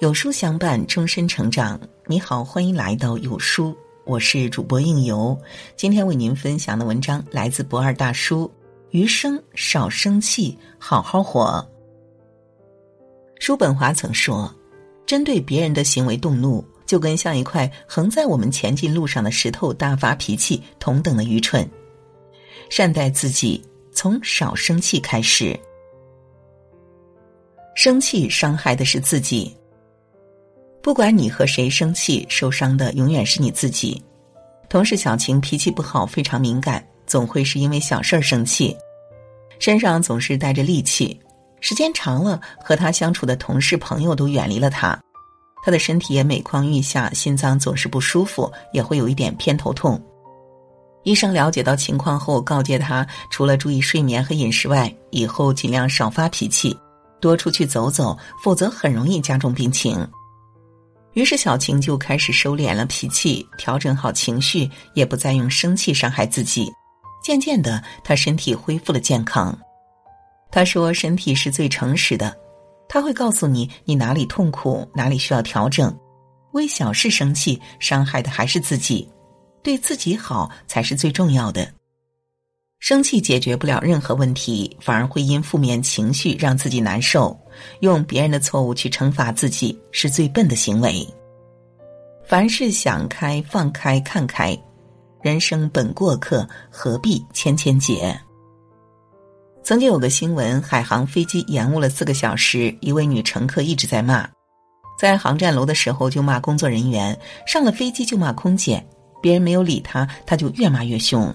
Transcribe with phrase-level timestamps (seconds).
[0.00, 1.80] 有书相伴，终身成长。
[2.06, 5.36] 你好，欢迎来到有书，我是主播应由。
[5.74, 8.48] 今天为您分享的文章来自不二大叔。
[8.90, 11.68] 余生少生气，好好活。
[13.40, 14.54] 叔本华曾说
[15.04, 21.68] ：“针对别人的行为动怒，就跟像一块横在我们前进路上的石头大发脾气同等的愚蠢。
[22.70, 25.58] 善待自己，从少生气开始。
[27.74, 29.52] 生气伤害的是自己。”
[30.82, 34.02] 不管你和谁生气，受伤的永远是你自己。
[34.68, 38.76] 同事小晴脾气不好，非常敏感，总会是因为小事儿生气，
[39.58, 41.18] 身上总是带着戾气。
[41.60, 44.98] 时间长了，和他相处的同事朋友都远离了他，
[45.64, 50.00] 他的身体也每况愈下，心脏总是不舒服，也会有一点偏头痛。
[51.02, 56.76] 医生了解到情况后，告诫他，除了注意睡眠和饮食外，以后尽量少发脾气，
[57.20, 60.06] 多出去走走，否则很容易加重病情。
[61.14, 66.70] 于是小晴就开始收敛了脾气，调整好情绪，也不再用生气伤害自己。
[67.22, 69.56] 渐渐的，她身体恢复了健康。
[70.50, 72.34] 她说：“身体是最诚实的，
[72.88, 75.94] 他会告诉你你哪里痛苦，哪里需要调整。
[76.52, 79.06] 为小事生气，伤害的还是自己。
[79.62, 81.70] 对自己好才是最重要的。
[82.78, 87.38] 生气解决不了任何问题，反而会因负面情绪让自己难受。”
[87.80, 91.06] 用别人的错误去惩罚自己是最笨的行为。
[92.24, 94.56] 凡事想开放开看开，
[95.20, 98.16] 人生本过客，何必千千结？
[99.64, 104.28] 曾经有个新闻，海航飞机延误了四个小时，一位女乘客一直在骂，
[104.98, 108.86] 在航站楼的时候就骂工作人员，上了飞机就骂空姐，
[109.20, 111.34] 别人没有理她，她就越骂越凶。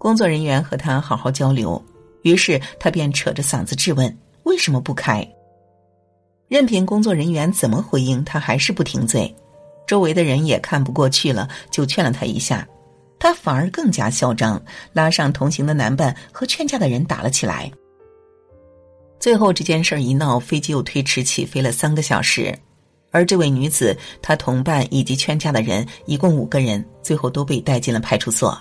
[0.00, 1.80] 工作人员和他好好交流，
[2.22, 4.18] 于是他便扯着嗓子质问。
[4.44, 5.30] 为什么不开？
[6.48, 9.32] 任凭工作人员怎么回应，他还是不停嘴。
[9.86, 12.66] 周围的人也看不过去了，就劝了他一下，
[13.18, 14.60] 他反而更加嚣张，
[14.94, 17.70] 拉上同行的男伴和劝架的人打了起来。
[19.18, 22.58] 最后这件事一闹，飞机又推迟起飞了三个小时，
[23.10, 28.58] 而这位女子、她同伴以及劝架的人一共五个人，最后都被带进了派出所。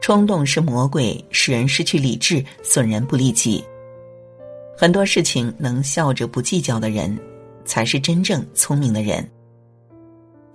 [0.00, 3.62] 冲动是魔鬼，使人失去理智，损人不利己。
[4.76, 7.16] 很多事情能笑着不计较的人，
[7.66, 9.28] 才是真正聪明的人。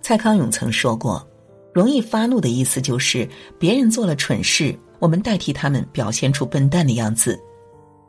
[0.01, 1.25] 蔡康永曾说过
[1.73, 3.27] ：“容易发怒的意思就是
[3.59, 7.39] 别人做了蠢事，我们代替他们表现出笨蛋的样子。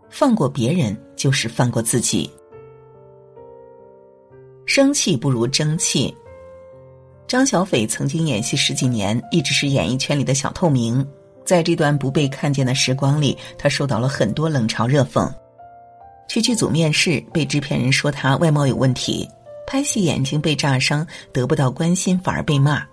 [0.08, 2.30] 放过别人就是放过自己。
[4.64, 6.14] 生气不如争气。”
[7.28, 11.06] 张小斐曾经演戏十几年，一直是演艺圈里的小透明。
[11.46, 15.32] 在这段不被看见的时光里，他受到了很多冷嘲热讽。
[16.28, 19.24] 去剧组面试，被制片人说他外貌有问题；
[19.66, 22.84] 拍戏眼睛被炸伤，得不到关心反而被骂。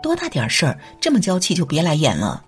[0.00, 2.44] 多大点事儿，这么娇气就别来演了。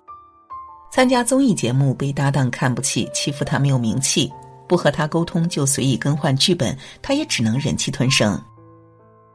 [0.91, 4.31] 参加综艺节目被搭档看不起，欺负他没有名气，
[4.65, 8.41] 不和他沟通就随意更换剧本，他也只能忍气吞声。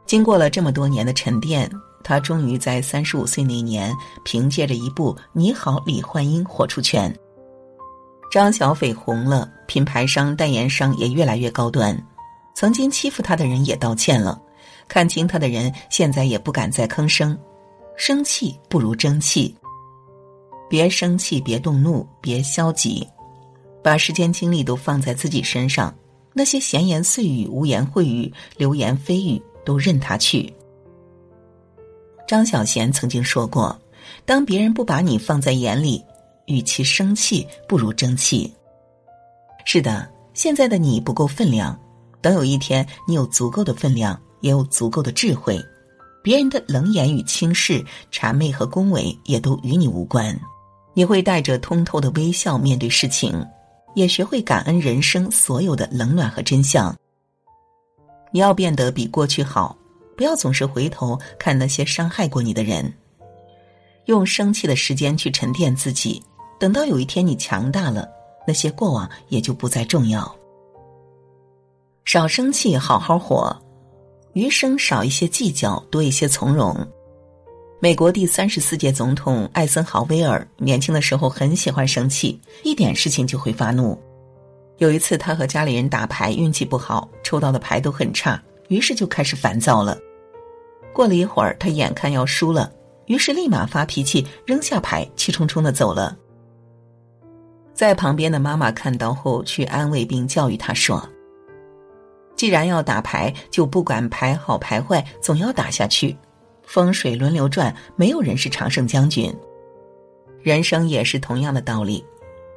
[0.07, 1.71] 经过了这么多年的沉淀，
[2.04, 3.92] 他终于在三十五岁那年，
[4.25, 7.12] 凭借着一部《你好，李焕英》火出圈。
[8.31, 11.97] 张小斐红了，品牌商、代言商也越来越高端。
[12.54, 14.41] 曾经欺负他的人也道歉了，
[14.87, 17.37] 看清他的人现在也不敢再吭声。
[17.97, 19.54] 生气不如争气，
[20.69, 23.06] 别生气，别动怒，别消极，
[23.82, 25.94] 把时间精力都放在自己身上。
[26.32, 30.53] 那些闲言碎语、污言秽语、流言蜚语，都任他去。
[32.27, 33.79] 张小娴曾经说过
[34.25, 36.05] ：“当别人不把你放在眼里。”
[36.47, 38.53] 与其生气，不如争气。
[39.65, 41.75] 是的，现在的你不够分量，
[42.21, 45.59] 等有一天你有足够的分量，也有足够的智慧，
[46.23, 47.83] 别人的冷眼与轻视、
[48.13, 50.39] 谄媚和恭维也都与你无关。
[50.93, 53.43] 你会带着通透的微笑面对事情，
[53.95, 56.95] 也学会感恩人生所有的冷暖和真相。
[58.31, 59.75] 你要变得比过去好，
[60.16, 62.93] 不要总是回头看那些伤害过你的人，
[64.07, 66.22] 用生气的时间去沉淀自己。
[66.59, 68.09] 等到有一天你强大了，
[68.47, 70.34] 那些过往也就不再重要。
[72.05, 73.55] 少生气，好好活，
[74.34, 76.77] 余生少一些计较，多一些从容。
[77.81, 83.99] 美国第三十四届总统艾森豪威尔年轻的时候很喜欢生气，一点事情就会发怒。
[84.78, 89.99] 有一次，他和家里人打牌，运气不好，抽到的牌都很差，于是就开始烦躁了。
[90.93, 92.72] 过了一会儿，他眼看要输了，
[93.07, 96.16] 于是立马发脾气，扔下牌，气冲冲的走了。
[97.75, 101.05] 在旁边的妈妈看到后，去安慰并教育他说
[102.37, 106.17] ：“既然要打牌，就不管牌好牌坏，总要打下去。
[106.63, 109.34] 风水轮流转，没有人是常胜将军。
[110.41, 112.05] 人生也是同样的道理，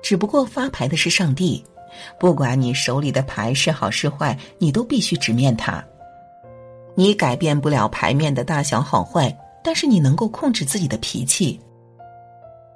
[0.03, 1.63] 只不过发牌的是上帝。
[2.19, 5.83] 不管你手里的牌是好是坏，你都必须直面它。
[6.99, 9.31] 你改变不了牌面的大小好坏，
[9.63, 11.59] 但是你能够控制自己的脾气。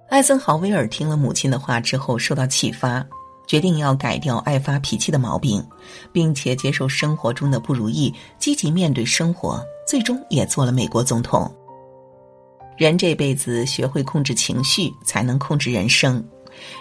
[0.09, 3.03] 艾森豪威尔听了母亲的话之后，受到启发，
[3.47, 5.65] 决定要改掉爱发脾气的毛病，
[6.13, 11.51] 并且接受生活中的不如意，积极面对生活，最终也做了美国总统。
[12.77, 16.23] 人这辈子学会控制情绪，才能控制人生。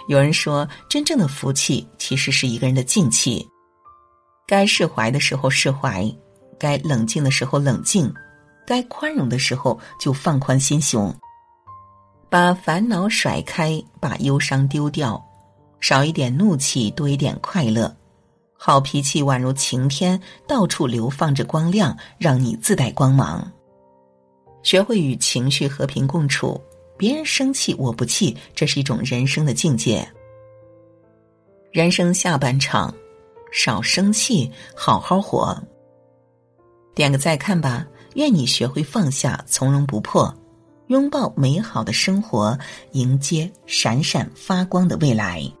[0.07, 3.43] 有人说，真正的福气其实是一个人的静气，
[4.45, 6.07] 该释怀的时候释怀，
[6.61, 8.13] 该冷静的时候冷静，
[8.67, 11.11] 该宽容的时候就放宽心胸，
[12.29, 15.19] 把烦恼甩开，把忧伤丢掉，
[15.79, 17.91] 少一点怒气，多一点快乐。
[18.53, 23.51] 好脾气宛如晴天，到处流放着光亮，让你自带光芒。
[24.61, 26.61] 学会与情绪和平共处。
[26.95, 30.07] 别人生气我不气，这是一种人生的境界。
[31.71, 32.93] 人生下半场，
[33.51, 35.59] 少生气，好好活。
[36.93, 37.85] 点个再看吧，
[38.15, 40.33] 愿你学会放下，从容不迫，
[40.87, 42.57] 拥抱美好的生活，
[42.91, 45.51] 迎接闪闪发光的未来。